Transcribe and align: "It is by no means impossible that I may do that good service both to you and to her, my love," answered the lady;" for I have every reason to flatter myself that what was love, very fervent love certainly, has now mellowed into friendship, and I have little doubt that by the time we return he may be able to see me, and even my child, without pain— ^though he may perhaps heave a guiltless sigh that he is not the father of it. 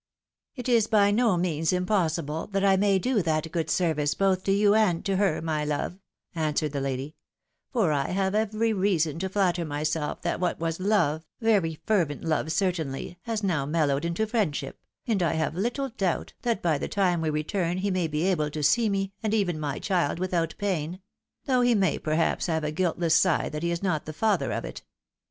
"It 0.55 0.67
is 0.67 0.87
by 0.87 1.11
no 1.11 1.37
means 1.37 1.71
impossible 1.71 2.47
that 2.53 2.65
I 2.65 2.75
may 2.75 2.97
do 2.97 3.21
that 3.21 3.51
good 3.51 3.69
service 3.69 4.15
both 4.15 4.43
to 4.45 4.51
you 4.51 4.73
and 4.73 5.05
to 5.05 5.17
her, 5.17 5.43
my 5.43 5.63
love," 5.63 5.99
answered 6.33 6.71
the 6.71 6.81
lady;" 6.81 7.17
for 7.71 7.91
I 7.91 8.07
have 8.07 8.33
every 8.33 8.73
reason 8.73 9.19
to 9.19 9.29
flatter 9.29 9.63
myself 9.63 10.23
that 10.23 10.39
what 10.39 10.59
was 10.59 10.79
love, 10.79 11.27
very 11.39 11.79
fervent 11.85 12.23
love 12.23 12.51
certainly, 12.51 13.19
has 13.25 13.43
now 13.43 13.67
mellowed 13.67 14.03
into 14.03 14.25
friendship, 14.25 14.79
and 15.05 15.21
I 15.21 15.33
have 15.33 15.53
little 15.53 15.89
doubt 15.89 16.33
that 16.41 16.63
by 16.63 16.79
the 16.79 16.87
time 16.87 17.21
we 17.21 17.29
return 17.29 17.77
he 17.77 17.91
may 17.91 18.07
be 18.07 18.23
able 18.23 18.49
to 18.49 18.63
see 18.63 18.89
me, 18.89 19.13
and 19.21 19.35
even 19.35 19.59
my 19.59 19.77
child, 19.77 20.17
without 20.17 20.55
pain— 20.57 20.99
^though 21.47 21.63
he 21.63 21.75
may 21.75 21.99
perhaps 21.99 22.47
heave 22.47 22.63
a 22.63 22.71
guiltless 22.71 23.13
sigh 23.13 23.49
that 23.49 23.61
he 23.61 23.69
is 23.69 23.83
not 23.83 24.05
the 24.07 24.13
father 24.13 24.51
of 24.51 24.65
it. 24.65 24.81